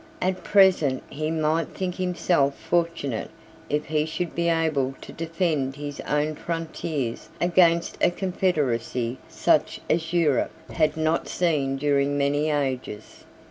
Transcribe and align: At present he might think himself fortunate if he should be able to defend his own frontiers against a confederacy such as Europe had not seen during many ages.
At 0.19 0.43
present 0.43 1.03
he 1.11 1.29
might 1.29 1.75
think 1.75 1.93
himself 1.97 2.55
fortunate 2.57 3.29
if 3.69 3.85
he 3.85 4.07
should 4.07 4.33
be 4.33 4.49
able 4.49 4.95
to 4.99 5.13
defend 5.13 5.75
his 5.75 5.99
own 6.09 6.33
frontiers 6.33 7.29
against 7.39 7.99
a 8.01 8.09
confederacy 8.09 9.19
such 9.29 9.79
as 9.87 10.11
Europe 10.11 10.71
had 10.71 10.97
not 10.97 11.27
seen 11.27 11.75
during 11.77 12.17
many 12.17 12.49
ages. 12.49 13.25